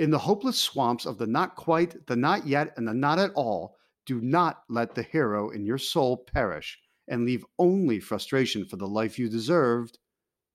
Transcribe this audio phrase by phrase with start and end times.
[0.00, 3.32] In the hopeless swamps of the not quite, the not yet, and the not at
[3.34, 3.76] all,
[4.06, 8.86] do not let the hero in your soul perish and leave only frustration for the
[8.86, 9.98] life you deserved,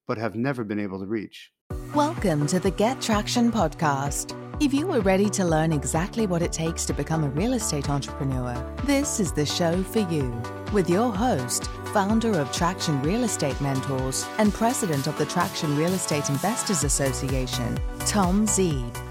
[0.07, 1.51] but have never been able to reach.
[1.93, 4.35] Welcome to the Get Traction Podcast.
[4.59, 7.87] If you are ready to learn exactly what it takes to become a real estate
[7.87, 8.55] entrepreneur,
[8.85, 10.41] this is the show for you.
[10.73, 15.93] With your host, founder of Traction Real Estate Mentors and president of the Traction Real
[15.93, 19.04] Estate Investors Association, Tom Zeeb.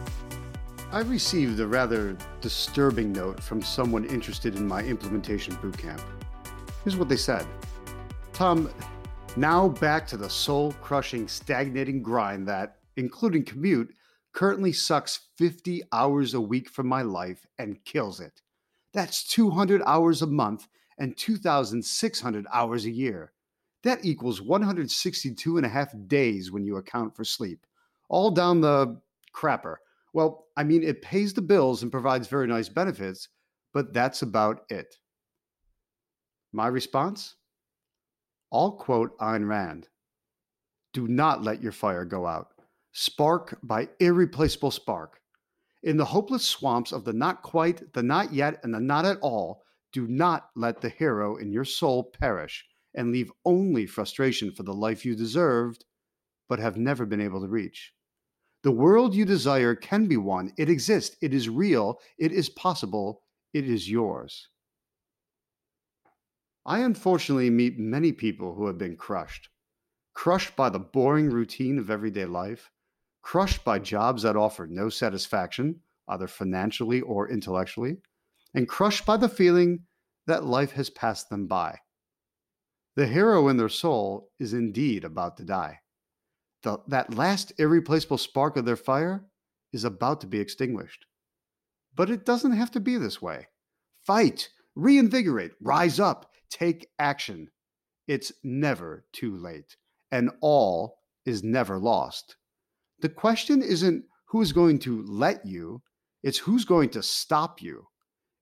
[0.94, 6.00] I received a rather disturbing note from someone interested in my implementation bootcamp.
[6.84, 7.44] Here's what they said
[8.32, 8.70] Tom,
[9.36, 13.92] now back to the soul crushing, stagnating grind that, including commute,
[14.32, 18.40] currently sucks 50 hours a week from my life and kills it.
[18.92, 23.32] That's 200 hours a month and 2,600 hours a year.
[23.82, 27.66] That equals 162 and a half days when you account for sleep.
[28.08, 29.00] All down the
[29.34, 29.78] crapper.
[30.14, 33.28] Well, I mean, it pays the bills and provides very nice benefits,
[33.72, 34.94] but that's about it.
[36.52, 37.34] My response?
[38.52, 39.88] I'll quote Ayn Rand
[40.92, 42.52] Do not let your fire go out.
[42.92, 45.20] Spark by irreplaceable spark.
[45.82, 49.18] In the hopeless swamps of the not quite, the not yet, and the not at
[49.20, 54.62] all, do not let the hero in your soul perish and leave only frustration for
[54.62, 55.84] the life you deserved,
[56.48, 57.92] but have never been able to reach.
[58.64, 60.50] The world you desire can be won.
[60.56, 61.16] It exists.
[61.20, 62.00] It is real.
[62.16, 63.20] It is possible.
[63.52, 64.48] It is yours.
[66.64, 69.50] I unfortunately meet many people who have been crushed.
[70.14, 72.70] Crushed by the boring routine of everyday life,
[73.20, 77.98] crushed by jobs that offer no satisfaction, either financially or intellectually,
[78.54, 79.80] and crushed by the feeling
[80.26, 81.80] that life has passed them by.
[82.96, 85.80] The hero in their soul is indeed about to die.
[86.64, 89.24] The, that last irreplaceable spark of their fire
[89.72, 91.04] is about to be extinguished.
[91.94, 93.48] But it doesn't have to be this way.
[94.06, 97.50] Fight, reinvigorate, rise up, take action.
[98.08, 99.76] It's never too late,
[100.10, 102.36] and all is never lost.
[103.00, 105.82] The question isn't who's going to let you,
[106.22, 107.86] it's who's going to stop you.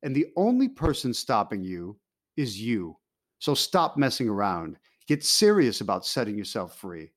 [0.03, 1.99] And the only person stopping you
[2.37, 2.99] is you.
[3.41, 4.79] So stop messing around.
[5.09, 7.11] Get serious about setting yourself free.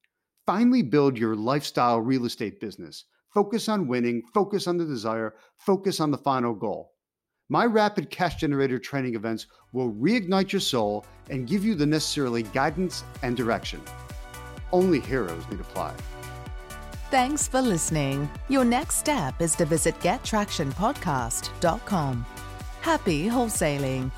[0.45, 3.05] Finally, build your lifestyle real estate business.
[3.33, 6.91] Focus on winning, focus on the desire, focus on the final goal.
[7.49, 12.43] My rapid cash generator training events will reignite your soul and give you the necessary
[12.43, 13.81] guidance and direction.
[14.71, 15.93] Only heroes need apply.
[17.11, 18.27] Thanks for listening.
[18.49, 22.25] Your next step is to visit gettractionpodcast.com.
[22.81, 24.11] Happy wholesaling.